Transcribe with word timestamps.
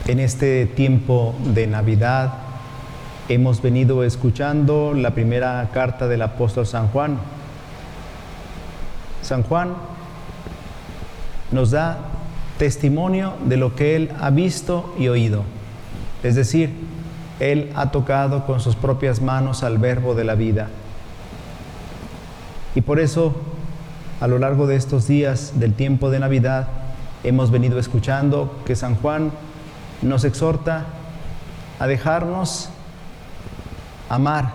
En 0.06 0.20
este 0.20 0.66
tiempo 0.66 1.34
de 1.52 1.66
Navidad 1.66 2.34
hemos 3.28 3.60
venido 3.60 4.04
escuchando 4.04 4.94
la 4.94 5.14
primera 5.14 5.68
carta 5.74 6.06
del 6.06 6.22
apóstol 6.22 6.64
San 6.64 6.86
Juan. 6.86 7.18
San 9.20 9.42
Juan 9.42 9.74
nos 11.50 11.72
da 11.72 11.98
testimonio 12.56 13.34
de 13.44 13.56
lo 13.56 13.74
que 13.74 13.96
él 13.96 14.12
ha 14.20 14.30
visto 14.30 14.94
y 14.96 15.08
oído. 15.08 15.42
Es 16.22 16.36
decir, 16.36 16.70
él 17.40 17.72
ha 17.74 17.90
tocado 17.90 18.46
con 18.46 18.60
sus 18.60 18.76
propias 18.76 19.20
manos 19.20 19.62
al 19.62 19.78
verbo 19.78 20.14
de 20.14 20.24
la 20.24 20.34
vida. 20.34 20.68
Y 22.74 22.80
por 22.80 23.00
eso, 23.00 23.34
a 24.20 24.26
lo 24.26 24.38
largo 24.38 24.66
de 24.66 24.76
estos 24.76 25.06
días 25.06 25.52
del 25.56 25.74
tiempo 25.74 26.10
de 26.10 26.20
Navidad, 26.20 26.68
hemos 27.24 27.50
venido 27.50 27.78
escuchando 27.78 28.54
que 28.64 28.76
San 28.76 28.94
Juan 28.96 29.32
nos 30.02 30.24
exhorta 30.24 30.84
a 31.78 31.86
dejarnos 31.86 32.70
amar 34.08 34.52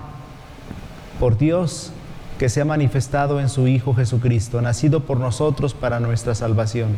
por 1.19 1.37
Dios 1.37 1.91
que 2.39 2.49
se 2.49 2.61
ha 2.61 2.65
manifestado 2.65 3.39
en 3.39 3.49
su 3.49 3.67
Hijo 3.67 3.93
Jesucristo, 3.93 4.61
nacido 4.61 5.01
por 5.01 5.19
nosotros 5.19 5.73
para 5.73 5.99
nuestra 5.99 6.33
salvación. 6.33 6.97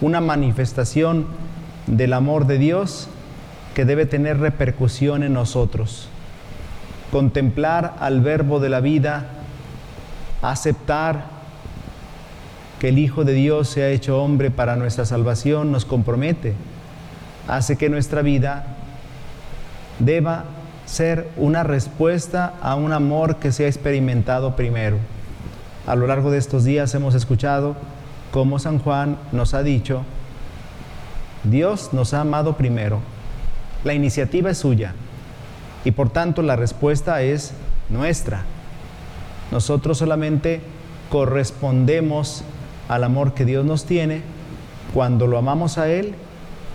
Una 0.00 0.20
manifestación 0.20 1.26
del 1.86 2.12
amor 2.12 2.46
de 2.46 2.58
Dios 2.58 3.08
que 3.74 3.84
debe 3.84 4.06
tener 4.06 4.38
repercusión 4.38 5.22
en 5.22 5.32
nosotros. 5.32 6.08
Contemplar 7.10 7.96
al 8.00 8.20
verbo 8.20 8.60
de 8.60 8.68
la 8.68 8.80
vida, 8.80 9.26
aceptar 10.42 11.24
que 12.78 12.88
el 12.88 12.98
Hijo 12.98 13.24
de 13.24 13.34
Dios 13.34 13.68
se 13.68 13.82
ha 13.82 13.88
hecho 13.88 14.22
hombre 14.22 14.50
para 14.50 14.76
nuestra 14.76 15.04
salvación, 15.04 15.70
nos 15.70 15.84
compromete, 15.84 16.54
hace 17.46 17.76
que 17.76 17.90
nuestra 17.90 18.22
vida 18.22 18.64
deba 19.98 20.44
ser 20.86 21.28
una 21.36 21.62
respuesta 21.62 22.54
a 22.62 22.74
un 22.74 22.92
amor 22.92 23.36
que 23.36 23.52
se 23.52 23.64
ha 23.64 23.68
experimentado 23.68 24.56
primero. 24.56 24.96
A 25.86 25.94
lo 25.94 26.06
largo 26.06 26.30
de 26.30 26.38
estos 26.38 26.64
días 26.64 26.94
hemos 26.94 27.14
escuchado 27.14 27.76
cómo 28.30 28.58
San 28.58 28.78
Juan 28.78 29.18
nos 29.30 29.54
ha 29.54 29.62
dicho, 29.62 30.02
Dios 31.44 31.90
nos 31.92 32.14
ha 32.14 32.22
amado 32.22 32.56
primero, 32.56 33.00
la 33.84 33.94
iniciativa 33.94 34.50
es 34.50 34.58
suya 34.58 34.94
y 35.84 35.92
por 35.92 36.10
tanto 36.10 36.42
la 36.42 36.56
respuesta 36.56 37.22
es 37.22 37.52
nuestra. 37.88 38.42
Nosotros 39.50 39.98
solamente 39.98 40.60
correspondemos 41.10 42.44
al 42.88 43.04
amor 43.04 43.34
que 43.34 43.44
Dios 43.44 43.64
nos 43.64 43.84
tiene 43.84 44.22
cuando 44.94 45.26
lo 45.26 45.38
amamos 45.38 45.78
a 45.78 45.88
Él 45.88 46.14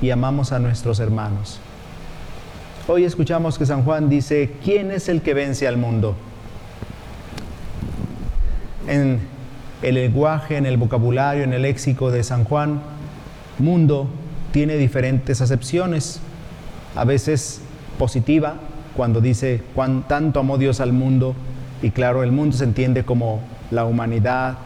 y 0.01 0.09
amamos 0.09 0.51
a 0.51 0.59
nuestros 0.59 0.99
hermanos. 0.99 1.59
Hoy 2.87 3.03
escuchamos 3.03 3.57
que 3.57 3.65
San 3.65 3.83
Juan 3.83 4.09
dice, 4.09 4.51
¿quién 4.63 4.91
es 4.91 5.09
el 5.09 5.21
que 5.21 5.33
vence 5.33 5.67
al 5.67 5.77
mundo? 5.77 6.15
En 8.87 9.19
el 9.81 9.95
lenguaje, 9.95 10.57
en 10.57 10.65
el 10.65 10.77
vocabulario, 10.77 11.43
en 11.43 11.53
el 11.53 11.63
léxico 11.63 12.11
de 12.11 12.23
San 12.23 12.43
Juan, 12.43 12.81
mundo 13.57 14.07
tiene 14.51 14.75
diferentes 14.77 15.41
acepciones 15.41 16.19
a 16.95 17.03
veces 17.03 17.61
positiva, 17.97 18.55
cuando 18.95 19.21
dice 19.21 19.61
cuán 19.73 20.07
tanto 20.07 20.39
amó 20.39 20.57
Dios 20.57 20.79
al 20.79 20.93
mundo, 20.93 21.35
y 21.81 21.91
claro, 21.91 22.23
el 22.23 22.31
mundo 22.31 22.55
se 22.55 22.63
entiende 22.63 23.03
como 23.03 23.41
la 23.71 23.85
humanidad, 23.85 24.57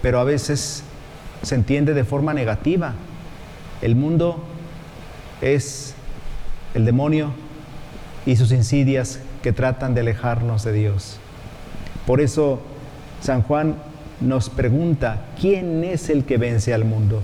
pero 0.00 0.20
a 0.20 0.24
veces 0.24 0.84
se 1.42 1.54
entiende 1.54 1.94
de 1.94 2.04
forma 2.04 2.34
negativa. 2.34 2.94
El 3.82 3.96
mundo 3.96 4.42
es 5.40 5.94
el 6.74 6.84
demonio 6.84 7.32
y 8.26 8.36
sus 8.36 8.52
insidias 8.52 9.20
que 9.42 9.52
tratan 9.52 9.94
de 9.94 10.00
alejarnos 10.00 10.64
de 10.64 10.72
Dios. 10.72 11.18
Por 12.06 12.20
eso 12.20 12.60
San 13.20 13.42
Juan 13.42 13.76
nos 14.20 14.50
pregunta, 14.50 15.26
¿quién 15.40 15.84
es 15.84 16.10
el 16.10 16.24
que 16.24 16.38
vence 16.38 16.74
al 16.74 16.84
mundo? 16.84 17.22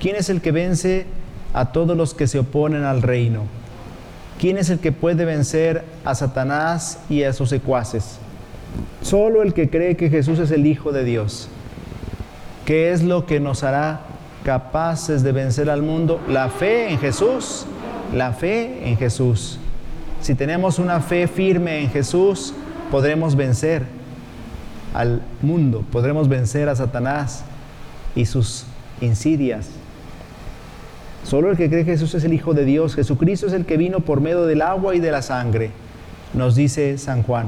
¿Quién 0.00 0.16
es 0.16 0.28
el 0.28 0.40
que 0.40 0.52
vence 0.52 1.06
a 1.56 1.72
todos 1.72 1.96
los 1.96 2.12
que 2.12 2.26
se 2.26 2.38
oponen 2.38 2.84
al 2.84 3.00
reino. 3.00 3.44
¿Quién 4.38 4.58
es 4.58 4.68
el 4.68 4.78
que 4.78 4.92
puede 4.92 5.24
vencer 5.24 5.84
a 6.04 6.14
Satanás 6.14 6.98
y 7.08 7.22
a 7.22 7.32
sus 7.32 7.48
secuaces? 7.48 8.18
Solo 9.00 9.42
el 9.42 9.54
que 9.54 9.70
cree 9.70 9.96
que 9.96 10.10
Jesús 10.10 10.38
es 10.38 10.50
el 10.50 10.66
Hijo 10.66 10.92
de 10.92 11.02
Dios. 11.02 11.48
¿Qué 12.66 12.92
es 12.92 13.02
lo 13.02 13.24
que 13.24 13.40
nos 13.40 13.64
hará 13.64 14.02
capaces 14.44 15.22
de 15.22 15.32
vencer 15.32 15.70
al 15.70 15.80
mundo? 15.80 16.20
La 16.28 16.50
fe 16.50 16.90
en 16.90 16.98
Jesús. 16.98 17.64
La 18.14 18.34
fe 18.34 18.86
en 18.86 18.98
Jesús. 18.98 19.58
Si 20.20 20.34
tenemos 20.34 20.78
una 20.78 21.00
fe 21.00 21.26
firme 21.26 21.80
en 21.80 21.88
Jesús, 21.88 22.52
podremos 22.90 23.34
vencer 23.34 23.82
al 24.92 25.22
mundo, 25.40 25.84
podremos 25.90 26.28
vencer 26.28 26.68
a 26.68 26.76
Satanás 26.76 27.44
y 28.14 28.26
sus 28.26 28.66
insidias. 29.00 29.70
Solo 31.26 31.50
el 31.50 31.56
que 31.56 31.68
cree 31.68 31.84
que 31.84 31.90
Jesús 31.90 32.14
es 32.14 32.22
el 32.22 32.32
Hijo 32.32 32.54
de 32.54 32.64
Dios, 32.64 32.94
Jesucristo 32.94 33.48
es 33.48 33.52
el 33.52 33.66
que 33.66 33.76
vino 33.76 33.98
por 33.98 34.20
medio 34.20 34.46
del 34.46 34.62
agua 34.62 34.94
y 34.94 35.00
de 35.00 35.10
la 35.10 35.22
sangre, 35.22 35.72
nos 36.34 36.54
dice 36.54 36.98
San 36.98 37.24
Juan. 37.24 37.46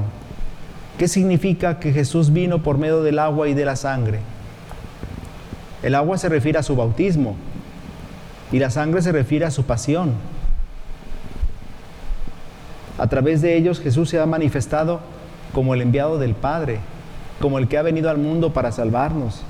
¿Qué 0.98 1.06
significa 1.06 1.78
que 1.78 1.92
Jesús 1.92 2.32
vino 2.32 2.60
por 2.60 2.76
medio 2.76 3.04
del 3.04 3.20
agua 3.20 3.46
y 3.46 3.54
de 3.54 3.64
la 3.64 3.76
sangre? 3.76 4.18
El 5.84 5.94
agua 5.94 6.18
se 6.18 6.28
refiere 6.28 6.58
a 6.58 6.64
su 6.64 6.74
bautismo 6.74 7.36
y 8.50 8.58
la 8.58 8.70
sangre 8.70 9.00
se 9.00 9.12
refiere 9.12 9.44
a 9.44 9.52
su 9.52 9.62
pasión. 9.62 10.14
A 12.98 13.06
través 13.06 13.42
de 13.42 13.56
ellos 13.56 13.78
Jesús 13.78 14.10
se 14.10 14.18
ha 14.18 14.26
manifestado 14.26 14.98
como 15.52 15.74
el 15.74 15.82
enviado 15.82 16.18
del 16.18 16.34
Padre, 16.34 16.80
como 17.40 17.60
el 17.60 17.68
que 17.68 17.78
ha 17.78 17.82
venido 17.82 18.10
al 18.10 18.18
mundo 18.18 18.52
para 18.52 18.72
salvarnos. 18.72 19.44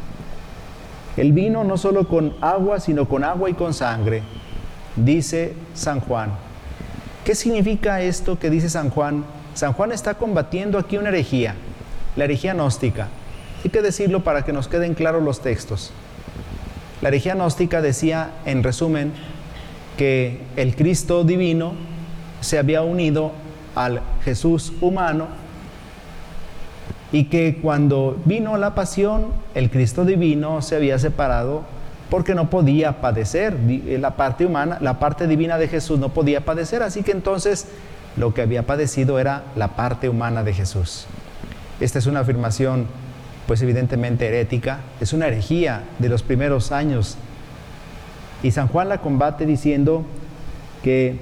El 1.19 1.33
vino 1.33 1.65
no 1.65 1.77
solo 1.77 2.07
con 2.07 2.37
agua, 2.41 2.79
sino 2.79 3.09
con 3.09 3.25
agua 3.25 3.51
y 3.51 3.55
con 3.55 3.75
sangre, 3.75 4.23
dice 4.95 5.53
San 5.75 5.99
Juan. 5.99 6.31
¿Qué 7.25 7.35
significa 7.35 8.01
esto 8.01 8.39
que 8.39 8.51
dice 8.51 8.71
San 8.71 8.91
Juan? 8.91 9.25
San 9.55 9.73
Juan 9.73 9.91
está 9.91 10.15
combatiendo 10.15 10.79
aquí 10.79 10.97
una 10.97 11.09
herejía, 11.09 11.57
la 12.15 12.23
herejía 12.23 12.55
gnóstica. 12.55 13.09
Hay 13.65 13.71
que 13.71 13.83
decirlo 13.83 14.23
para 14.23 14.45
que 14.45 14.53
nos 14.53 14.69
queden 14.69 14.95
claros 14.95 15.21
los 15.25 15.43
textos. 15.43 15.91
La 17.01 17.09
herejía 17.09 17.35
gnóstica 17.35 17.83
decía, 17.83 18.31
en 18.45 18.63
resumen, 18.63 19.13
que 19.97 20.41
el 20.55 20.77
Cristo 20.77 21.25
divino 21.25 21.73
se 22.43 22.61
había 22.61 22.83
unido 22.83 23.33
al 23.75 24.03
Jesús 24.25 24.73
humano 24.81 25.27
y 27.13 27.25
que 27.25 27.59
cuando 27.63 28.21
vino 28.25 28.57
la 28.59 28.75
pasión, 28.75 29.27
el 29.55 29.71
Cristo 29.71 30.05
divino 30.05 30.61
se 30.63 30.77
había 30.77 30.99
separado 30.99 31.63
porque 32.11 32.35
no 32.35 32.51
podía 32.51 33.01
padecer. 33.01 33.57
Eh, 33.69 33.99
la 34.01 34.17
parte 34.17 34.47
humana, 34.47 34.79
la 34.81 34.99
parte 34.99 35.27
divina 35.27 35.59
de 35.59 35.69
Jesús 35.69 35.99
no 35.99 36.11
podía 36.11 36.45
padecer, 36.45 36.83
así 36.83 37.03
que 37.03 37.13
entonces 37.13 37.69
lo 38.17 38.35
que 38.35 38.43
había 38.43 38.65
padecido 38.65 39.19
era 39.19 39.45
la 39.57 39.77
parte 39.77 40.09
humana 40.09 40.43
de 40.45 40.53
Jesús. 40.53 41.07
Esta 41.81 41.99
es 41.99 42.07
una 42.07 42.21
afirmación, 42.21 42.87
pues 43.47 43.63
evidentemente 43.63 44.27
herética, 44.27 44.81
es 45.01 45.13
una 45.13 45.29
herejía 45.29 45.85
de 45.99 46.09
los 46.09 46.23
primeros 46.23 46.73
años. 46.73 47.17
Y 48.43 48.51
San 48.51 48.69
Juan 48.69 48.89
la 48.89 48.99
combate 48.99 49.47
diciendo 49.47 50.05
que 50.83 51.19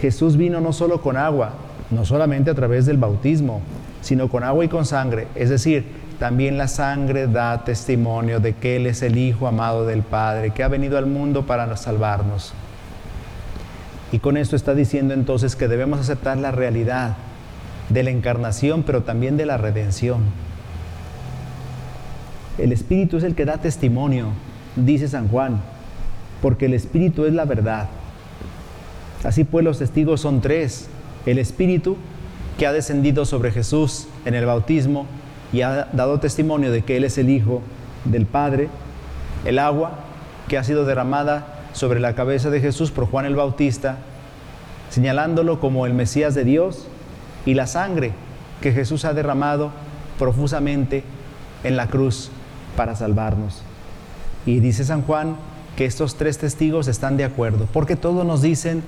Jesús 0.00 0.36
vino 0.36 0.60
no 0.60 0.72
solo 0.72 1.00
con 1.02 1.16
agua, 1.16 1.54
no 1.90 2.04
solamente 2.04 2.50
a 2.50 2.54
través 2.54 2.86
del 2.86 2.96
bautismo, 2.96 3.60
sino 4.06 4.28
con 4.28 4.44
agua 4.44 4.64
y 4.64 4.68
con 4.68 4.86
sangre. 4.86 5.26
Es 5.34 5.50
decir, 5.50 5.84
también 6.20 6.56
la 6.56 6.68
sangre 6.68 7.26
da 7.26 7.64
testimonio 7.64 8.38
de 8.38 8.54
que 8.54 8.76
Él 8.76 8.86
es 8.86 9.02
el 9.02 9.18
Hijo 9.18 9.48
amado 9.48 9.84
del 9.84 10.02
Padre, 10.02 10.50
que 10.50 10.62
ha 10.62 10.68
venido 10.68 10.96
al 10.96 11.06
mundo 11.06 11.44
para 11.44 11.76
salvarnos. 11.76 12.54
Y 14.12 14.20
con 14.20 14.36
esto 14.36 14.54
está 14.54 14.74
diciendo 14.74 15.12
entonces 15.12 15.56
que 15.56 15.66
debemos 15.66 15.98
aceptar 15.98 16.38
la 16.38 16.52
realidad 16.52 17.16
de 17.88 18.04
la 18.04 18.10
encarnación, 18.10 18.84
pero 18.84 19.02
también 19.02 19.36
de 19.36 19.44
la 19.44 19.56
redención. 19.56 20.20
El 22.58 22.70
Espíritu 22.70 23.16
es 23.16 23.24
el 23.24 23.34
que 23.34 23.44
da 23.44 23.58
testimonio, 23.58 24.28
dice 24.76 25.08
San 25.08 25.26
Juan, 25.26 25.60
porque 26.42 26.66
el 26.66 26.74
Espíritu 26.74 27.24
es 27.24 27.34
la 27.34 27.44
verdad. 27.44 27.88
Así 29.24 29.42
pues 29.42 29.64
los 29.64 29.80
testigos 29.80 30.20
son 30.20 30.40
tres, 30.40 30.86
el 31.26 31.40
Espíritu, 31.40 31.96
que 32.58 32.66
ha 32.66 32.72
descendido 32.72 33.24
sobre 33.24 33.50
Jesús 33.50 34.08
en 34.24 34.34
el 34.34 34.46
bautismo 34.46 35.06
y 35.52 35.62
ha 35.62 35.88
dado 35.92 36.20
testimonio 36.20 36.70
de 36.72 36.82
que 36.82 36.96
Él 36.96 37.04
es 37.04 37.18
el 37.18 37.30
Hijo 37.30 37.62
del 38.04 38.26
Padre, 38.26 38.68
el 39.44 39.58
agua 39.58 40.00
que 40.48 40.58
ha 40.58 40.64
sido 40.64 40.84
derramada 40.84 41.62
sobre 41.72 42.00
la 42.00 42.14
cabeza 42.14 42.50
de 42.50 42.60
Jesús 42.60 42.90
por 42.90 43.06
Juan 43.06 43.26
el 43.26 43.36
Bautista, 43.36 43.98
señalándolo 44.90 45.60
como 45.60 45.86
el 45.86 45.92
Mesías 45.92 46.34
de 46.34 46.44
Dios, 46.44 46.86
y 47.44 47.54
la 47.54 47.66
sangre 47.66 48.12
que 48.60 48.72
Jesús 48.72 49.04
ha 49.04 49.12
derramado 49.12 49.70
profusamente 50.18 51.04
en 51.62 51.76
la 51.76 51.88
cruz 51.88 52.30
para 52.76 52.96
salvarnos. 52.96 53.62
Y 54.46 54.60
dice 54.60 54.84
San 54.84 55.02
Juan 55.02 55.36
que 55.76 55.84
estos 55.84 56.16
tres 56.16 56.38
testigos 56.38 56.88
están 56.88 57.16
de 57.16 57.24
acuerdo, 57.24 57.68
porque 57.72 57.96
todos 57.96 58.24
nos 58.24 58.40
dicen 58.40 58.82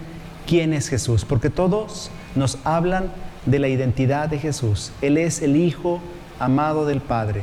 quién 0.47 0.73
es 0.73 0.89
Jesús, 0.89 1.25
porque 1.25 1.51
todos 1.51 2.11
nos 2.35 2.59
hablan 2.65 3.11
de 3.49 3.59
la 3.59 3.69
identidad 3.69 4.29
de 4.29 4.39
Jesús. 4.39 4.93
Él 5.01 5.17
es 5.17 5.41
el 5.41 5.57
Hijo 5.57 6.01
amado 6.39 6.87
del 6.87 7.01
Padre, 7.01 7.43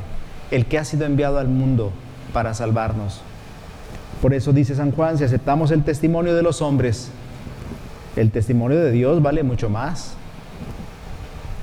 el 0.51 0.65
que 0.65 0.77
ha 0.77 0.85
sido 0.85 1.05
enviado 1.05 1.39
al 1.39 1.47
mundo 1.47 1.91
para 2.31 2.53
salvarnos. 2.53 3.21
Por 4.21 4.33
eso 4.33 4.53
dice 4.53 4.75
San 4.75 4.91
Juan, 4.91 5.17
si 5.17 5.23
aceptamos 5.23 5.71
el 5.71 5.83
testimonio 5.83 6.35
de 6.35 6.43
los 6.43 6.61
hombres, 6.61 7.09
el 8.15 8.31
testimonio 8.31 8.79
de 8.79 8.91
Dios 8.91 9.21
vale 9.21 9.43
mucho 9.43 9.69
más. 9.69 10.13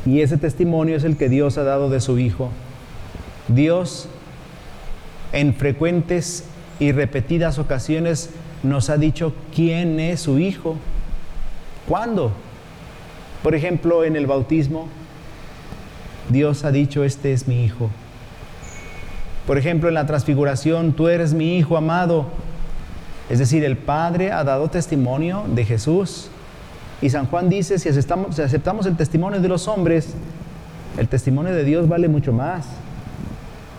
Y 0.04 0.20
ese 0.20 0.36
testimonio 0.36 0.96
es 0.96 1.04
el 1.04 1.16
que 1.16 1.28
Dios 1.28 1.56
ha 1.56 1.62
dado 1.62 1.88
de 1.88 2.00
su 2.00 2.18
Hijo. 2.18 2.50
Dios 3.46 4.08
en 5.32 5.54
frecuentes 5.54 6.44
y 6.80 6.90
repetidas 6.90 7.58
ocasiones 7.58 8.30
nos 8.64 8.90
ha 8.90 8.96
dicho 8.96 9.32
quién 9.54 10.00
es 10.00 10.20
su 10.20 10.38
Hijo. 10.38 10.76
¿Cuándo? 11.88 12.32
Por 13.42 13.54
ejemplo, 13.54 14.04
en 14.04 14.16
el 14.16 14.26
bautismo, 14.26 14.88
Dios 16.28 16.64
ha 16.64 16.70
dicho, 16.70 17.04
este 17.04 17.32
es 17.32 17.48
mi 17.48 17.64
Hijo. 17.64 17.90
Por 19.46 19.58
ejemplo, 19.58 19.88
en 19.88 19.94
la 19.94 20.06
transfiguración, 20.06 20.92
tú 20.92 21.08
eres 21.08 21.34
mi 21.34 21.58
Hijo 21.58 21.76
amado. 21.76 22.26
Es 23.28 23.38
decir, 23.38 23.64
el 23.64 23.76
Padre 23.76 24.30
ha 24.30 24.44
dado 24.44 24.68
testimonio 24.68 25.44
de 25.52 25.64
Jesús. 25.64 26.28
Y 27.00 27.10
San 27.10 27.26
Juan 27.26 27.48
dice, 27.48 27.80
si 27.80 27.88
aceptamos, 27.88 28.36
si 28.36 28.42
aceptamos 28.42 28.86
el 28.86 28.96
testimonio 28.96 29.40
de 29.40 29.48
los 29.48 29.66
hombres, 29.66 30.14
el 30.96 31.08
testimonio 31.08 31.52
de 31.52 31.64
Dios 31.64 31.88
vale 31.88 32.08
mucho 32.08 32.32
más. 32.32 32.66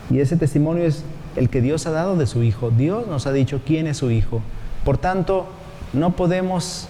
Y 0.10 0.20
ese 0.20 0.36
testimonio 0.36 0.84
es 0.84 1.06
el 1.38 1.50
que 1.50 1.62
Dios 1.62 1.88
ha 1.88 1.92
dado 1.92 2.18
de 2.18 2.28
su 2.28 2.44
Hijo. 2.44 2.70
Dios 2.70 3.08
nos 3.08 3.26
ha 3.28 3.32
dicho 3.32 3.62
quién 3.66 3.88
es 3.88 3.98
su 3.98 4.12
Hijo. 4.12 4.42
Por 4.84 4.98
tanto, 4.98 5.48
no 5.94 6.12
podemos 6.18 6.90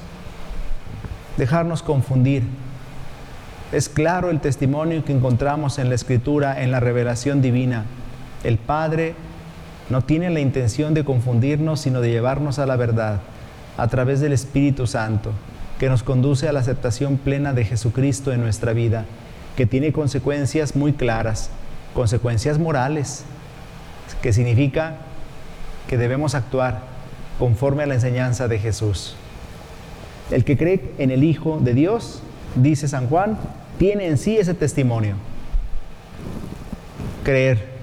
dejarnos 1.38 1.84
confundir. 1.84 2.44
Es 3.74 3.90
claro 3.90 4.30
el 4.30 4.40
testimonio 4.40 5.04
que 5.04 5.14
encontramos 5.14 5.80
en 5.80 5.90
la 5.90 5.96
Escritura, 5.96 6.62
en 6.62 6.70
la 6.70 6.80
revelación 6.80 7.42
divina. 7.42 7.86
El 8.44 8.60
Padre 8.60 9.16
no 9.90 10.04
tiene 10.04 10.30
la 10.30 10.42
intención 10.42 10.94
de 10.94 11.04
confundirnos, 11.04 11.82
sino 11.82 12.00
de 12.00 12.12
llevarnos 12.12 12.60
a 12.60 12.68
la 12.68 12.76
verdad 12.76 13.22
a 13.76 13.88
través 13.88 14.20
del 14.20 14.32
Espíritu 14.32 14.86
Santo, 14.86 15.32
que 15.80 15.90
nos 15.90 16.04
conduce 16.04 16.48
a 16.48 16.52
la 16.52 16.60
aceptación 16.60 17.18
plena 17.18 17.54
de 17.54 17.66
Jesucristo 17.66 18.32
en 18.32 18.42
nuestra 18.42 18.74
vida, 18.74 19.06
que 19.58 19.66
tiene 19.66 19.92
consecuencias 19.92 20.76
muy 20.76 20.94
claras, 20.94 21.50
consecuencias 21.96 22.60
morales, 22.60 23.24
que 24.22 24.34
significa 24.34 24.98
que 25.88 25.98
debemos 25.98 26.36
actuar 26.36 26.82
conforme 27.40 27.82
a 27.82 27.88
la 27.88 27.96
enseñanza 27.96 28.48
de 28.48 28.60
Jesús. 28.60 29.16
El 30.30 30.44
que 30.44 30.58
cree 30.58 30.92
en 31.00 31.10
el 31.10 31.24
Hijo 31.24 31.60
de 31.60 31.74
Dios, 31.74 32.22
dice 32.56 32.88
San 32.88 33.08
Juan, 33.08 33.40
tiene 33.78 34.08
en 34.08 34.18
sí 34.18 34.38
ese 34.38 34.54
testimonio. 34.54 35.16
Creer 37.24 37.74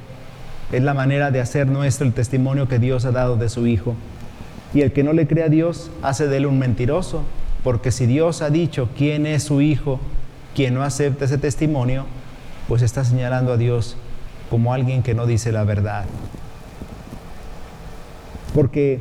es 0.72 0.82
la 0.82 0.94
manera 0.94 1.30
de 1.30 1.40
hacer 1.40 1.66
nuestro 1.66 2.06
el 2.06 2.12
testimonio 2.12 2.68
que 2.68 2.78
Dios 2.78 3.04
ha 3.04 3.10
dado 3.10 3.36
de 3.36 3.48
su 3.48 3.66
Hijo. 3.66 3.94
Y 4.72 4.82
el 4.82 4.92
que 4.92 5.02
no 5.02 5.12
le 5.12 5.26
cree 5.26 5.44
a 5.44 5.48
Dios 5.48 5.90
hace 6.02 6.28
de 6.28 6.36
él 6.36 6.46
un 6.46 6.58
mentiroso, 6.58 7.22
porque 7.64 7.90
si 7.90 8.06
Dios 8.06 8.40
ha 8.40 8.50
dicho 8.50 8.88
quién 8.96 9.26
es 9.26 9.42
su 9.42 9.60
Hijo, 9.60 9.98
quien 10.54 10.74
no 10.74 10.82
acepta 10.82 11.24
ese 11.24 11.38
testimonio, 11.38 12.06
pues 12.68 12.82
está 12.82 13.04
señalando 13.04 13.52
a 13.52 13.56
Dios 13.56 13.96
como 14.48 14.72
alguien 14.72 15.02
que 15.02 15.14
no 15.14 15.26
dice 15.26 15.50
la 15.50 15.64
verdad. 15.64 16.04
Porque 18.54 19.00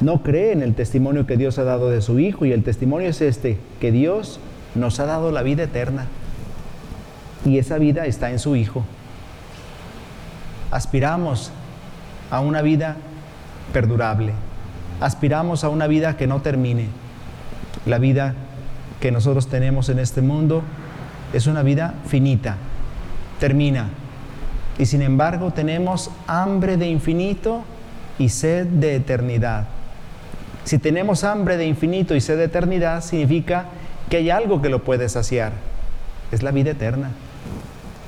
no 0.00 0.22
cree 0.22 0.52
en 0.52 0.62
el 0.62 0.74
testimonio 0.74 1.26
que 1.26 1.36
Dios 1.36 1.58
ha 1.58 1.64
dado 1.64 1.90
de 1.90 2.00
su 2.00 2.18
Hijo 2.18 2.46
y 2.46 2.52
el 2.52 2.62
testimonio 2.62 3.08
es 3.08 3.20
este, 3.20 3.58
que 3.80 3.92
Dios 3.92 4.40
nos 4.74 5.00
ha 5.00 5.06
dado 5.06 5.30
la 5.30 5.42
vida 5.42 5.64
eterna 5.64 6.06
y 7.44 7.58
esa 7.58 7.78
vida 7.78 8.06
está 8.06 8.30
en 8.30 8.38
su 8.38 8.56
Hijo. 8.56 8.84
Aspiramos 10.70 11.50
a 12.30 12.40
una 12.40 12.62
vida 12.62 12.96
perdurable, 13.72 14.32
aspiramos 15.00 15.64
a 15.64 15.68
una 15.68 15.86
vida 15.86 16.16
que 16.16 16.26
no 16.26 16.42
termine. 16.42 16.88
La 17.86 17.98
vida 17.98 18.34
que 19.00 19.10
nosotros 19.10 19.48
tenemos 19.48 19.88
en 19.88 19.98
este 19.98 20.22
mundo 20.22 20.62
es 21.32 21.46
una 21.46 21.62
vida 21.62 21.94
finita, 22.06 22.56
termina. 23.38 23.88
Y 24.78 24.86
sin 24.86 25.02
embargo 25.02 25.52
tenemos 25.52 26.10
hambre 26.26 26.76
de 26.76 26.88
infinito 26.88 27.64
y 28.18 28.28
sed 28.28 28.66
de 28.66 28.96
eternidad. 28.96 29.66
Si 30.64 30.78
tenemos 30.78 31.24
hambre 31.24 31.56
de 31.56 31.66
infinito 31.66 32.14
y 32.14 32.20
sed 32.20 32.36
de 32.36 32.44
eternidad, 32.44 33.02
significa 33.02 33.66
que 34.10 34.18
hay 34.18 34.28
algo 34.28 34.60
que 34.60 34.68
lo 34.68 34.84
puede 34.84 35.08
saciar. 35.08 35.52
Es 36.32 36.42
la 36.42 36.50
vida 36.50 36.72
eterna. 36.72 37.12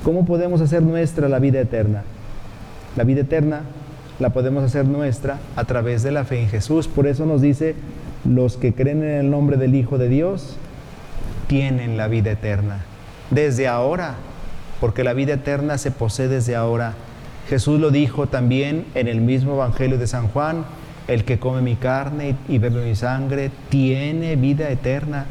¿Cómo 0.03 0.25
podemos 0.25 0.61
hacer 0.61 0.83
nuestra 0.83 1.29
la 1.29 1.39
vida 1.39 1.61
eterna? 1.61 2.03
La 2.95 3.05
vida 3.05 3.21
eterna 3.21 3.61
la 4.19 4.31
podemos 4.31 4.63
hacer 4.63 4.85
nuestra 4.85 5.39
a 5.55 5.63
través 5.63 6.03
de 6.03 6.11
la 6.11 6.25
fe 6.25 6.41
en 6.41 6.49
Jesús. 6.49 6.87
Por 6.87 7.07
eso 7.07 7.25
nos 7.25 7.41
dice, 7.41 7.75
los 8.25 8.57
que 8.57 8.73
creen 8.73 9.01
en 9.01 9.19
el 9.19 9.31
nombre 9.31 9.57
del 9.57 9.75
Hijo 9.75 9.97
de 9.97 10.09
Dios 10.09 10.57
tienen 11.47 11.97
la 11.97 12.09
vida 12.09 12.31
eterna. 12.31 12.81
Desde 13.31 13.67
ahora, 13.67 14.15
porque 14.81 15.05
la 15.05 15.13
vida 15.13 15.33
eterna 15.33 15.77
se 15.77 15.91
posee 15.91 16.27
desde 16.27 16.55
ahora. 16.55 16.93
Jesús 17.47 17.79
lo 17.79 17.91
dijo 17.91 18.27
también 18.27 18.85
en 18.93 19.07
el 19.07 19.21
mismo 19.21 19.53
Evangelio 19.53 19.97
de 19.97 20.07
San 20.07 20.27
Juan, 20.27 20.65
el 21.07 21.23
que 21.23 21.39
come 21.39 21.61
mi 21.61 21.75
carne 21.75 22.35
y 22.49 22.57
bebe 22.57 22.83
mi 22.83 22.95
sangre 22.95 23.51
tiene 23.69 24.35
vida 24.35 24.69
eterna. 24.69 25.25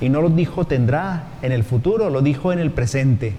Y 0.00 0.08
no 0.08 0.20
lo 0.20 0.30
dijo 0.30 0.64
tendrá 0.64 1.24
en 1.42 1.52
el 1.52 1.64
futuro, 1.64 2.10
lo 2.10 2.22
dijo 2.22 2.52
en 2.52 2.58
el 2.58 2.70
presente, 2.70 3.34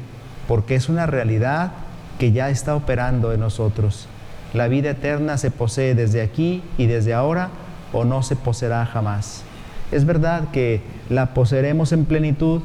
porque 0.47 0.75
es 0.75 0.89
una 0.89 1.05
realidad 1.05 1.71
que 2.17 2.31
ya 2.31 2.49
está 2.49 2.75
operando 2.75 3.31
en 3.33 3.39
nosotros. 3.39 4.07
La 4.53 4.67
vida 4.67 4.91
eterna 4.91 5.37
se 5.37 5.51
posee 5.51 5.95
desde 5.95 6.21
aquí 6.21 6.63
y 6.77 6.87
desde 6.87 7.13
ahora 7.13 7.49
o 7.93 8.03
no 8.03 8.23
se 8.23 8.35
poseerá 8.35 8.85
jamás. 8.85 9.43
Es 9.91 10.05
verdad 10.05 10.49
que 10.51 10.81
la 11.09 11.33
poseeremos 11.33 11.91
en 11.93 12.05
plenitud 12.05 12.61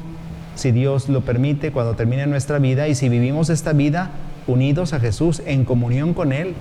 si 0.55 0.71
Dios 0.71 1.09
lo 1.09 1.21
permite 1.21 1.71
cuando 1.71 1.95
termine 1.95 2.27
nuestra 2.27 2.59
vida 2.59 2.87
y 2.87 2.95
si 2.95 3.09
vivimos 3.09 3.49
esta 3.49 3.73
vida 3.73 4.11
unidos 4.47 4.93
a 4.93 4.99
Jesús 4.99 5.41
en 5.45 5.65
comunión 5.65 6.13
con 6.13 6.31
Él. 6.31 6.53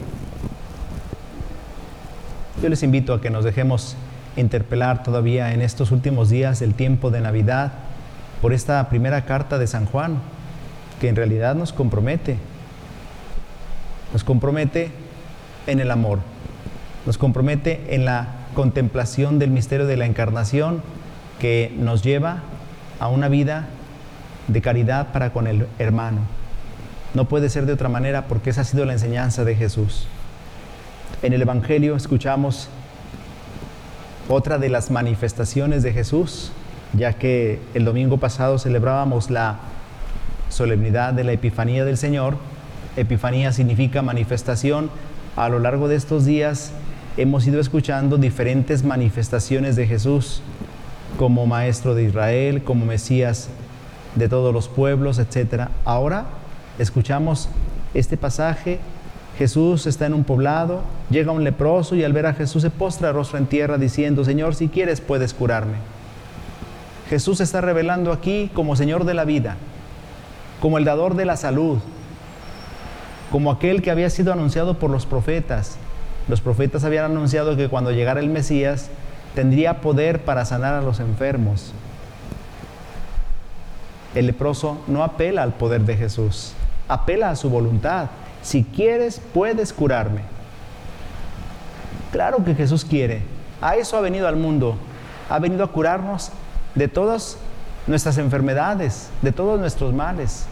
Yo 2.63 2.69
les 2.69 2.83
invito 2.83 3.13
a 3.13 3.21
que 3.21 3.31
nos 3.31 3.45
dejemos 3.45 3.97
interpelar 4.37 5.03
todavía 5.03 5.53
en 5.53 5.63
estos 5.63 5.91
últimos 5.91 6.31
días 6.31 6.63
el 6.63 6.75
tiempo 6.75 7.11
de 7.11 7.21
Navidad 7.21 7.73
por 8.43 8.53
esta 8.53 8.89
primera 8.89 9.25
carta 9.25 9.59
de 9.59 9.67
San 9.67 9.87
Juan, 9.87 10.19
que 11.01 11.09
en 11.09 11.17
realidad 11.17 11.55
nos 11.55 11.73
compromete 11.73 12.39
nos 14.15 14.23
compromete 14.23 14.93
en 15.67 15.81
el 15.81 15.91
amor, 15.91 16.21
nos 17.05 17.19
compromete 17.19 17.97
en 17.97 18.05
la 18.05 18.29
contemplación 18.55 19.41
del 19.41 19.51
misterio 19.51 19.89
de 19.89 19.97
la 19.97 20.07
encarnación 20.07 20.83
que 21.41 21.75
nos 21.77 22.05
lleva 22.05 22.45
a 23.01 23.09
una 23.09 23.27
vida 23.27 23.67
de 24.47 24.63
caridad 24.63 25.09
para 25.09 25.33
con 25.33 25.49
el 25.49 25.67
hermano. 25.81 26.21
No 27.13 27.25
puede 27.25 27.49
ser 27.49 27.67
de 27.67 27.73
otra 27.73 27.89
manera 27.89 28.29
porque 28.29 28.51
esa 28.51 28.61
ha 28.61 28.65
sido 28.65 28.85
la 28.85 28.93
enseñanza 28.93 29.45
de 29.45 29.57
Jesús. 29.57 30.07
En 31.23 31.33
el 31.33 31.43
Evangelio 31.43 31.97
escuchamos 31.97 32.69
otra 34.29 34.59
de 34.59 34.69
las 34.69 34.91
manifestaciones 34.91 35.83
de 35.83 35.93
Jesús, 35.93 36.53
ya 36.93 37.15
que 37.15 37.61
el 37.75 37.85
domingo 37.85 38.19
pasado 38.19 38.59
celebrábamos 38.59 39.31
la 39.31 39.59
solemnidad 40.49 41.13
de 41.13 41.25
la 41.25 41.33
Epifanía 41.33 41.85
del 41.85 41.97
Señor 41.97 42.37
Epifanía 42.97 43.53
significa 43.53 44.03
manifestación. 44.03 44.89
A 45.35 45.49
lo 45.49 45.59
largo 45.59 45.89
de 45.89 45.97
estos 45.97 46.25
días 46.25 46.71
hemos 47.17 47.45
ido 47.45 47.61
escuchando 47.61 48.19
diferentes 48.19 48.85
manifestaciones 48.85 49.75
de 49.75 49.89
Jesús 49.89 50.43
como 51.19 51.45
Maestro 51.47 51.97
de 51.97 52.05
Israel, 52.05 52.63
como 52.63 52.87
Mesías 52.87 53.49
de 54.15 54.29
todos 54.29 54.55
los 54.55 54.69
pueblos, 54.69 55.19
etc. 55.19 55.71
Ahora 55.85 56.27
escuchamos 56.79 57.49
este 57.95 58.17
pasaje. 58.17 58.79
Jesús 59.39 59.87
está 59.87 60.07
en 60.07 60.15
un 60.15 60.25
poblado, 60.25 60.83
llega 61.11 61.33
un 61.33 61.43
leproso 61.43 61.97
y 61.97 62.05
al 62.05 62.13
ver 62.13 62.27
a 62.27 62.35
Jesús 62.35 62.63
se 62.63 62.71
postra 62.71 63.13
rostro 63.13 63.39
en 63.39 63.47
tierra 63.47 63.79
diciendo, 63.79 64.25
Señor, 64.25 64.55
si 64.55 64.69
quieres 64.69 65.01
puedes 65.01 65.35
curarme. 65.35 65.75
Jesús 67.11 67.41
está 67.41 67.61
revelando 67.61 68.13
aquí 68.13 68.51
como 68.55 68.77
Señor 68.77 69.05
de 69.05 69.15
la 69.15 69.25
vida, 69.25 69.57
como 70.61 70.79
el 70.79 70.85
dador 70.85 71.17
de 71.17 71.25
la 71.25 71.37
salud, 71.37 71.79
como 73.31 73.51
aquel 73.51 73.83
que 73.83 73.91
había 73.91 74.09
sido 74.09 74.33
anunciado 74.33 74.79
por 74.79 74.91
los 74.91 75.05
profetas. 75.05 75.77
Los 76.29 76.41
profetas 76.41 76.85
habían 76.85 77.07
anunciado 77.07 77.57
que 77.57 77.69
cuando 77.69 77.91
llegara 77.91 78.21
el 78.21 78.31
Mesías 78.31 78.89
tendría 79.35 79.81
poder 79.81 80.25
para 80.25 80.45
sanar 80.45 80.75
a 80.75 80.81
los 80.81 81.01
enfermos. 81.01 81.73
El 84.15 84.27
leproso 84.27 84.79
no 84.87 85.03
apela 85.03 85.43
al 85.43 85.55
poder 85.55 85.83
de 85.83 85.97
Jesús, 85.97 86.53
apela 86.89 87.31
a 87.31 87.37
su 87.37 87.51
voluntad. 87.51 88.07
Si 88.45 88.63
quieres, 88.63 89.21
puedes 89.33 89.73
curarme. 89.73 90.21
Claro 92.13 92.45
que 92.45 92.55
Jesús 92.55 92.85
quiere. 92.85 93.23
A 93.61 93.77
eso 93.77 93.97
ha 93.97 94.03
venido 94.03 94.29
al 94.29 94.37
mundo. 94.37 94.77
Ha 95.31 95.39
venido 95.39 95.65
a 95.65 95.73
curarnos 95.73 96.31
de 96.75 96.87
todas 96.87 97.39
nuestras 97.87 98.19
enfermedades, 98.19 99.09
de 99.23 99.33
todos 99.33 99.59
nuestros 99.59 99.95
males. 99.95 100.45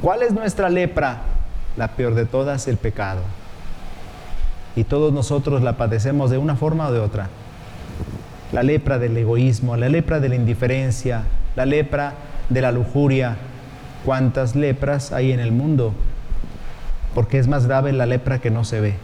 ¿Cuál 0.00 0.22
es 0.22 0.32
nuestra 0.32 0.70
lepra? 0.70 1.18
La 1.76 1.88
peor 1.88 2.14
de 2.14 2.24
todas, 2.24 2.66
el 2.68 2.78
pecado. 2.78 3.20
Y 4.74 4.84
todos 4.84 5.12
nosotros 5.12 5.62
la 5.62 5.76
padecemos 5.76 6.30
de 6.30 6.38
una 6.38 6.56
forma 6.56 6.88
o 6.88 6.92
de 6.92 7.00
otra. 7.00 7.28
La 8.52 8.62
lepra 8.62 8.98
del 8.98 9.14
egoísmo, 9.16 9.76
la 9.76 9.90
lepra 9.90 10.20
de 10.20 10.30
la 10.30 10.36
indiferencia, 10.36 11.24
la 11.54 11.66
lepra 11.66 12.14
de 12.48 12.62
la 12.62 12.72
lujuria. 12.72 13.36
¿Cuántas 14.06 14.56
lepras 14.56 15.12
hay 15.12 15.32
en 15.32 15.40
el 15.40 15.52
mundo? 15.52 15.92
Porque 17.16 17.38
es 17.38 17.48
más 17.48 17.66
grave 17.66 17.94
la 17.94 18.04
lepra 18.04 18.40
que 18.40 18.50
no 18.50 18.62
se 18.62 18.78
ve. 18.78 18.94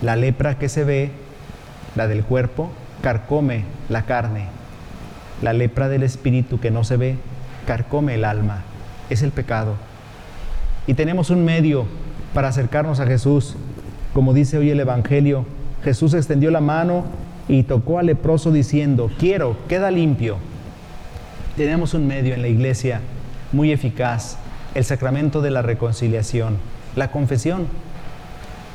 La 0.00 0.16
lepra 0.16 0.58
que 0.58 0.70
se 0.70 0.84
ve, 0.84 1.10
la 1.96 2.08
del 2.08 2.24
cuerpo, 2.24 2.70
carcome 3.02 3.64
la 3.90 4.06
carne. 4.06 4.46
La 5.42 5.52
lepra 5.52 5.90
del 5.90 6.02
espíritu 6.02 6.58
que 6.60 6.70
no 6.70 6.82
se 6.82 6.96
ve, 6.96 7.16
carcome 7.66 8.14
el 8.14 8.24
alma. 8.24 8.62
Es 9.10 9.20
el 9.20 9.32
pecado. 9.32 9.74
Y 10.86 10.94
tenemos 10.94 11.28
un 11.28 11.44
medio 11.44 11.84
para 12.32 12.48
acercarnos 12.48 12.98
a 13.00 13.06
Jesús. 13.06 13.54
Como 14.14 14.32
dice 14.32 14.56
hoy 14.56 14.70
el 14.70 14.80
Evangelio, 14.80 15.44
Jesús 15.84 16.14
extendió 16.14 16.50
la 16.50 16.62
mano 16.62 17.04
y 17.48 17.64
tocó 17.64 17.98
al 17.98 18.06
leproso 18.06 18.50
diciendo, 18.50 19.10
quiero, 19.18 19.58
queda 19.68 19.90
limpio. 19.90 20.38
Tenemos 21.54 21.92
un 21.92 22.06
medio 22.06 22.32
en 22.32 22.40
la 22.40 22.48
iglesia 22.48 23.02
muy 23.52 23.72
eficaz, 23.72 24.38
el 24.76 24.84
sacramento 24.84 25.40
de 25.40 25.50
la 25.50 25.62
reconciliación, 25.62 26.58
la 26.96 27.10
confesión. 27.10 27.66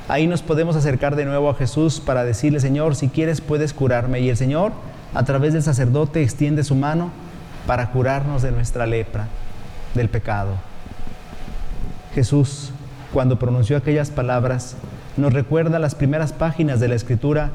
Ahí 0.08 0.26
nos 0.26 0.42
podemos 0.42 0.76
acercar 0.76 1.16
de 1.16 1.26
nuevo 1.26 1.48
a 1.48 1.54
Jesús 1.54 2.00
para 2.00 2.24
decirle, 2.24 2.60
Señor, 2.60 2.96
si 2.96 3.08
quieres 3.08 3.40
puedes 3.40 3.72
curarme. 3.72 4.20
Y 4.20 4.30
el 4.30 4.36
Señor, 4.36 4.72
a 5.14 5.24
través 5.26 5.54
del 5.54 5.62
sacerdote, 5.62 6.24
extiende 6.24 6.64
su 6.64 6.74
mano 6.74 7.12
para 7.68 7.92
curarnos 7.92 8.42
de 8.42 8.52
nuestra 8.52 8.88
lepra, 8.88 9.28
del 9.94 10.10
pecado. 10.10 10.56
Jesús, 12.16 12.72
cuando 13.14 13.38
pronunció 13.38 13.78
aquellas 13.78 14.10
palabras, 14.10 14.76
nos 15.18 15.34
recuerda 15.34 15.78
las 15.78 15.94
primeras 15.94 16.34
páginas 16.34 16.80
de 16.80 16.88
la 16.88 16.96
Escritura, 16.96 17.52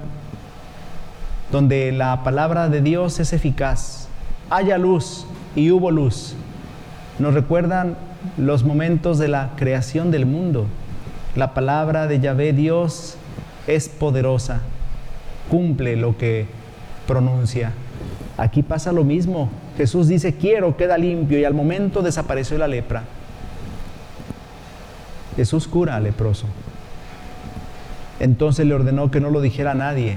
donde 1.50 1.90
la 1.90 2.22
palabra 2.22 2.68
de 2.68 2.80
Dios 2.80 3.18
es 3.18 3.32
eficaz. 3.32 4.06
Haya 4.50 4.78
luz 4.78 5.26
y 5.56 5.72
hubo 5.72 5.90
luz. 5.90 6.36
Nos 7.18 7.34
recuerdan 7.34 7.96
los 8.37 8.64
momentos 8.64 9.18
de 9.18 9.28
la 9.28 9.50
creación 9.56 10.11
del 10.11 10.26
mundo. 10.26 10.66
La 11.35 11.54
palabra 11.54 12.06
de 12.06 12.21
Yahvé 12.21 12.52
Dios 12.52 13.16
es 13.66 13.88
poderosa, 13.88 14.61
cumple 15.50 15.97
lo 15.97 16.16
que 16.16 16.47
pronuncia. 17.06 17.73
Aquí 18.37 18.62
pasa 18.62 18.92
lo 18.92 19.04
mismo. 19.04 19.50
Jesús 19.76 20.09
dice, 20.09 20.35
quiero, 20.35 20.76
queda 20.76 20.99
limpio, 20.99 21.38
y 21.38 21.45
al 21.45 21.54
momento 21.54 22.02
desapareció 22.02 22.59
la 22.59 22.68
lepra. 22.68 23.04
Jesús 25.37 25.68
cura 25.68 25.97
al 25.97 26.04
leproso. 26.04 26.47
Entonces 28.21 28.66
le 28.66 28.75
ordenó 28.75 29.11
que 29.11 29.21
no 29.21 29.30
lo 29.30 29.40
dijera 29.40 29.73
a 29.73 29.75
nadie. 29.75 30.16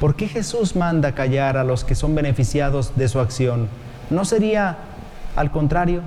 ¿Por 0.00 0.14
qué 0.14 0.28
Jesús 0.28 0.76
manda 0.76 1.12
callar 1.12 1.56
a 1.56 1.64
los 1.64 1.84
que 1.84 1.96
son 1.96 2.14
beneficiados 2.14 2.96
de 2.96 3.08
su 3.08 3.18
acción? 3.18 3.68
¿No 4.10 4.24
sería 4.24 4.78
al 5.34 5.50
contrario? 5.50 6.02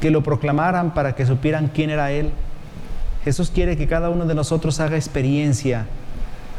Que 0.00 0.10
lo 0.10 0.22
proclamaran 0.22 0.94
para 0.94 1.14
que 1.14 1.26
supieran 1.26 1.70
quién 1.72 1.90
era 1.90 2.12
Él. 2.12 2.30
Jesús 3.24 3.50
quiere 3.50 3.76
que 3.76 3.86
cada 3.86 4.10
uno 4.10 4.26
de 4.26 4.34
nosotros 4.34 4.80
haga 4.80 4.96
experiencia 4.96 5.86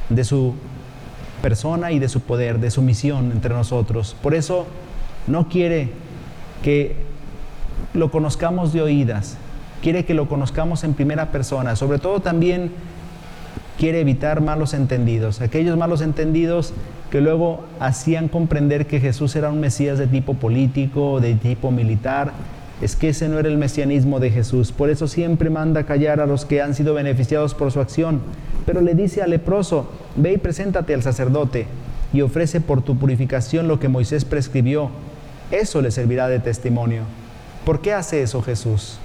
de 0.10 0.24
su 0.24 0.56
persona 1.42 1.92
y 1.92 2.00
de 2.00 2.10
su 2.10 2.22
poder, 2.22 2.60
de 2.60 2.72
su 2.72 2.82
misión 2.82 3.32
entre 3.32 3.54
nosotros. 3.54 4.15
Por 4.22 4.34
eso 4.34 4.65
no 5.27 5.48
quiere 5.48 5.92
que 6.63 6.96
lo 7.94 8.10
conozcamos 8.10 8.74
de 8.74 8.82
oídas, 8.82 9.38
quiere 9.82 10.06
que 10.06 10.13
lo 10.13 10.27
conozcamos 10.27 10.84
en 10.84 10.94
primera 10.94 11.32
persona. 11.32 11.75
Sobre 11.75 12.00
todo 12.00 12.20
también 12.20 12.72
quiere 13.77 14.01
evitar 14.01 14.42
malos 14.42 14.74
entendidos, 14.74 15.42
aquellos 15.42 15.77
malos 15.77 16.01
entendidos 16.01 16.74
que 17.12 17.22
luego 17.22 17.65
hacían 17.80 18.27
comprender 18.27 18.88
que 18.88 19.00
Jesús 19.00 19.36
era 19.36 19.50
un 19.50 19.60
Mesías 19.60 19.98
de 19.98 20.08
tipo 20.08 20.34
político, 20.34 21.20
de 21.20 21.36
tipo 21.36 21.72
militar. 21.72 22.34
Es 22.82 22.96
que 22.96 23.10
ese 23.10 23.29
no 23.29 23.39
era 23.39 23.48
el 23.48 23.58
mesianismo 23.58 24.20
de 24.20 24.32
Jesús. 24.32 24.72
Por 24.72 24.89
eso 24.89 25.08
siempre 25.08 25.50
manda 25.50 25.86
callar 25.86 26.20
a 26.20 26.25
los 26.25 26.46
que 26.46 26.62
han 26.62 26.74
sido 26.74 26.94
beneficiados 26.94 27.53
por 27.53 27.72
su 27.72 27.79
acción. 27.79 28.22
Pero 28.65 28.82
le 28.82 28.96
dice 28.96 29.22
al 29.22 29.29
leproso, 29.29 29.89
ve 30.15 30.34
y 30.34 30.38
preséntate 30.38 30.94
al 30.94 31.01
sacerdote 31.01 31.67
y 32.12 32.22
ofrece 32.22 32.60
por 32.62 32.82
tu 32.82 32.98
purificación 32.98 33.67
lo 33.67 33.79
que 33.79 33.88
Moisés 33.88 34.25
prescribió. 34.25 34.89
Eso 35.51 35.82
le 35.82 35.91
servirá 35.91 36.27
de 36.27 36.39
testimonio. 36.39 37.03
¿Por 37.65 37.82
qué 37.82 37.94
hace 37.94 38.22
eso 38.22 38.41
Jesús? 38.41 38.98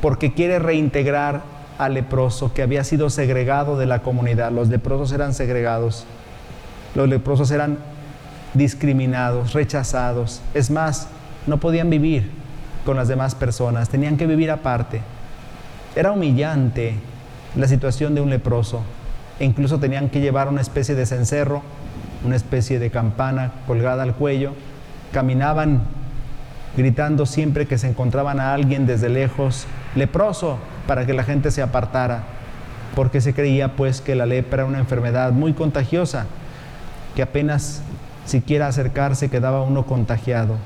Porque 0.00 0.32
quiere 0.32 0.58
reintegrar 0.58 1.42
al 1.76 1.94
leproso 1.94 2.54
que 2.54 2.62
había 2.62 2.84
sido 2.84 3.10
segregado 3.10 3.78
de 3.78 3.86
la 3.86 4.02
comunidad. 4.02 4.50
Los 4.50 4.68
leprosos 4.68 5.12
eran 5.12 5.34
segregados. 5.34 6.06
Los 6.94 7.08
leprosos 7.08 7.50
eran 7.50 7.78
discriminados, 8.54 9.52
rechazados. 9.52 10.40
Es 10.54 10.70
más, 10.70 11.08
no 11.46 11.60
podían 11.60 11.90
vivir 11.90 12.39
con 12.84 12.96
las 12.96 13.08
demás 13.08 13.34
personas, 13.34 13.88
tenían 13.88 14.16
que 14.16 14.26
vivir 14.26 14.50
aparte. 14.50 15.00
Era 15.94 16.12
humillante 16.12 16.94
la 17.56 17.68
situación 17.68 18.14
de 18.14 18.20
un 18.20 18.30
leproso. 18.30 18.82
E 19.38 19.44
incluso 19.44 19.78
tenían 19.78 20.08
que 20.10 20.20
llevar 20.20 20.48
una 20.48 20.60
especie 20.60 20.94
de 20.94 21.06
cencerro, 21.06 21.62
una 22.24 22.36
especie 22.36 22.78
de 22.78 22.90
campana 22.90 23.52
colgada 23.66 24.02
al 24.02 24.14
cuello. 24.14 24.52
Caminaban 25.12 25.82
gritando 26.76 27.26
siempre 27.26 27.66
que 27.66 27.78
se 27.78 27.88
encontraban 27.88 28.38
a 28.38 28.54
alguien 28.54 28.86
desde 28.86 29.08
lejos, 29.08 29.66
leproso, 29.94 30.58
para 30.86 31.06
que 31.06 31.14
la 31.14 31.24
gente 31.24 31.50
se 31.50 31.62
apartara, 31.62 32.22
porque 32.94 33.20
se 33.20 33.34
creía 33.34 33.76
pues 33.76 34.00
que 34.00 34.14
la 34.14 34.26
lepra 34.26 34.62
era 34.62 34.68
una 34.68 34.78
enfermedad 34.78 35.32
muy 35.32 35.52
contagiosa, 35.52 36.26
que 37.16 37.22
apenas 37.22 37.82
siquiera 38.24 38.68
acercarse 38.68 39.30
quedaba 39.30 39.62
uno 39.62 39.86
contagiado. 39.86 40.56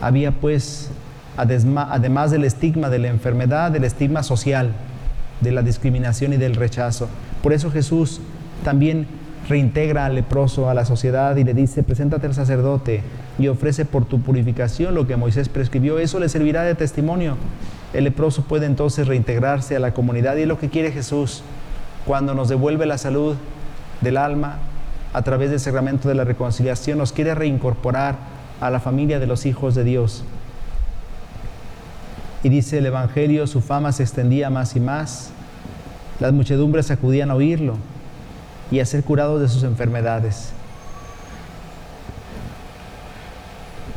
Había 0.00 0.32
pues, 0.32 0.90
además 1.36 2.30
del 2.30 2.44
estigma 2.44 2.90
de 2.90 2.98
la 2.98 3.08
enfermedad, 3.08 3.74
el 3.74 3.84
estigma 3.84 4.22
social, 4.22 4.72
de 5.40 5.52
la 5.52 5.62
discriminación 5.62 6.32
y 6.32 6.36
del 6.36 6.54
rechazo. 6.54 7.08
Por 7.42 7.52
eso 7.52 7.70
Jesús 7.70 8.20
también 8.64 9.06
reintegra 9.48 10.06
al 10.06 10.14
leproso 10.14 10.68
a 10.70 10.74
la 10.74 10.84
sociedad 10.84 11.36
y 11.36 11.44
le 11.44 11.54
dice, 11.54 11.82
preséntate 11.82 12.26
al 12.26 12.34
sacerdote 12.34 13.02
y 13.38 13.48
ofrece 13.48 13.84
por 13.84 14.04
tu 14.06 14.20
purificación 14.20 14.94
lo 14.94 15.06
que 15.06 15.16
Moisés 15.16 15.48
prescribió. 15.48 15.98
Eso 15.98 16.18
le 16.18 16.28
servirá 16.28 16.62
de 16.62 16.74
testimonio 16.74 17.36
el 17.96 18.04
leproso 18.04 18.42
puede 18.42 18.66
entonces 18.66 19.06
reintegrarse 19.06 19.74
a 19.76 19.80
la 19.80 19.94
comunidad 19.94 20.36
y 20.36 20.42
es 20.42 20.48
lo 20.48 20.58
que 20.58 20.68
quiere 20.68 20.92
Jesús 20.92 21.42
cuando 22.04 22.34
nos 22.34 22.48
devuelve 22.48 22.84
la 22.84 22.98
salud 22.98 23.36
del 24.00 24.18
alma 24.18 24.58
a 25.12 25.22
través 25.22 25.48
del 25.50 25.60
sacramento 25.60 26.08
de 26.08 26.14
la 26.14 26.24
reconciliación, 26.24 26.98
nos 26.98 27.12
quiere 27.12 27.34
reincorporar 27.34 28.16
a 28.60 28.70
la 28.70 28.80
familia 28.80 29.18
de 29.18 29.26
los 29.26 29.46
hijos 29.46 29.74
de 29.74 29.82
Dios. 29.82 30.24
Y 32.46 32.48
dice 32.48 32.78
el 32.78 32.86
Evangelio, 32.86 33.48
su 33.48 33.60
fama 33.60 33.90
se 33.90 34.04
extendía 34.04 34.50
más 34.50 34.76
y 34.76 34.80
más, 34.80 35.30
las 36.20 36.32
muchedumbres 36.32 36.92
acudían 36.92 37.32
a 37.32 37.34
oírlo 37.34 37.76
y 38.70 38.78
a 38.78 38.86
ser 38.86 39.02
curados 39.02 39.40
de 39.40 39.48
sus 39.48 39.64
enfermedades. 39.64 40.52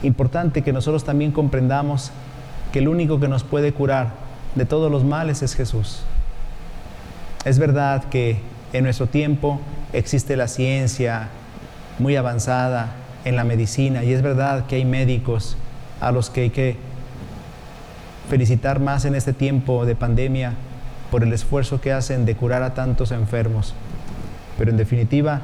Importante 0.02 0.64
que 0.64 0.74
nosotros 0.74 1.04
también 1.04 1.32
comprendamos 1.32 2.10
que 2.74 2.80
el 2.80 2.88
único 2.88 3.20
que 3.20 3.28
nos 3.28 3.44
puede 3.44 3.72
curar 3.72 4.14
de 4.56 4.66
todos 4.66 4.92
los 4.92 5.04
males 5.04 5.44
es 5.44 5.54
Jesús. 5.54 6.02
Es 7.46 7.60
verdad 7.60 8.06
que 8.06 8.40
en 8.74 8.84
nuestro 8.84 9.06
tiempo 9.06 9.60
existe 9.94 10.36
la 10.36 10.48
ciencia 10.48 11.30
muy 12.00 12.16
avanzada 12.16 12.96
en 13.26 13.36
la 13.36 13.44
medicina 13.44 14.04
y 14.04 14.12
es 14.12 14.24
verdad 14.24 14.66
que 14.66 14.78
hay 14.78 14.86
médicos 14.86 15.56
a 16.02 16.12
los 16.12 16.32
que 16.32 16.42
hay 16.42 16.50
que 16.50 16.89
felicitar 18.30 18.80
más 18.80 19.06
en 19.06 19.16
este 19.16 19.34
tiempo 19.34 19.86
de 19.86 19.96
pandemia 19.96 20.54
por 21.12 21.24
el 21.24 21.34
esfuerzo 21.34 21.82
que 21.82 21.92
hacen 21.92 22.26
de 22.26 22.36
curar 22.36 22.62
a 22.62 22.76
tantos 22.76 23.12
enfermos. 23.12 23.74
Pero 24.58 24.72
en 24.72 24.78
definitiva, 24.78 25.42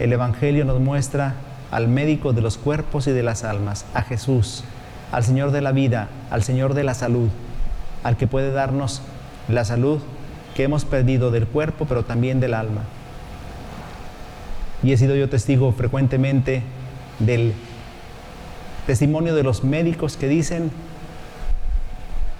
el 0.00 0.12
Evangelio 0.12 0.64
nos 0.64 0.80
muestra 0.80 1.34
al 1.70 1.88
médico 1.88 2.32
de 2.32 2.42
los 2.42 2.58
cuerpos 2.58 3.06
y 3.06 3.12
de 3.12 3.22
las 3.22 3.44
almas, 3.44 3.86
a 3.94 4.02
Jesús, 4.02 4.64
al 5.12 5.22
Señor 5.22 5.52
de 5.52 5.62
la 5.62 5.72
vida, 5.72 6.08
al 6.30 6.42
Señor 6.42 6.74
de 6.74 6.82
la 6.82 6.94
salud, 6.94 7.28
al 8.02 8.16
que 8.16 8.26
puede 8.26 8.50
darnos 8.50 9.00
la 9.48 9.64
salud 9.64 10.00
que 10.56 10.64
hemos 10.64 10.84
perdido 10.84 11.30
del 11.30 11.46
cuerpo, 11.46 11.86
pero 11.88 12.04
también 12.04 12.40
del 12.40 12.54
alma. 12.54 12.82
Y 14.82 14.92
he 14.92 14.96
sido 14.96 15.14
yo 15.14 15.28
testigo 15.28 15.72
frecuentemente 15.72 16.62
del 17.20 17.54
Testimonio 18.86 19.36
de 19.36 19.44
los 19.44 19.62
médicos 19.62 20.16
que 20.16 20.26
dicen, 20.26 20.72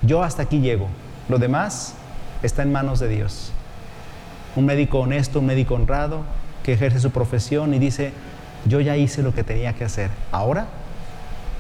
yo 0.03 0.23
hasta 0.23 0.43
aquí 0.43 0.61
llego, 0.61 0.89
lo 1.29 1.39
demás 1.39 1.95
está 2.43 2.63
en 2.63 2.73
manos 2.73 2.99
de 2.99 3.09
Dios. 3.09 3.53
Un 4.57 4.67
médico 4.67 5.01
honesto, 5.01 5.39
un 5.39 5.47
médico 5.47 5.75
honrado, 5.75 6.25
que 6.63 6.73
ejerce 6.73 7.01
su 7.01 7.11
profesión 7.11 7.73
y 7.75 7.79
dice, 7.79 8.13
yo 8.67 8.81
ya 8.81 8.97
hice 8.97 9.23
lo 9.23 9.33
que 9.33 9.45
tenía 9.45 9.73
que 9.75 9.85
hacer. 9.85 10.11
Ahora, 10.31 10.67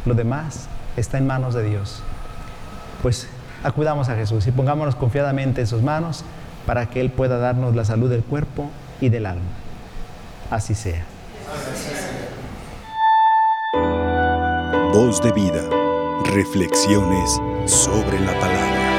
lo 0.04 0.14
demás 0.14 0.66
está 0.96 1.18
en 1.18 1.26
manos 1.26 1.54
de 1.54 1.62
Dios. 1.62 2.02
Pues 3.00 3.28
acudamos 3.64 4.08
a 4.08 4.16
Jesús 4.16 4.46
y 4.46 4.52
pongámonos 4.52 4.96
confiadamente 4.96 5.60
en 5.60 5.66
sus 5.66 5.82
manos 5.82 6.24
para 6.66 6.86
que 6.86 7.00
Él 7.00 7.10
pueda 7.10 7.38
darnos 7.38 7.74
la 7.74 7.84
salud 7.84 8.10
del 8.10 8.22
cuerpo 8.22 8.70
y 9.00 9.08
del 9.08 9.26
alma. 9.26 9.42
Así 10.50 10.74
sea. 10.74 11.04
Voz 14.92 15.22
de 15.22 15.32
vida. 15.32 15.62
Reflexiones 16.34 17.40
sobre 17.66 18.20
la 18.20 18.38
palabra. 18.38 18.91